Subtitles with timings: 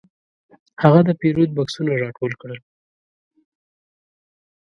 [0.83, 2.59] هغه د پیرود بکسونه راټول کړل.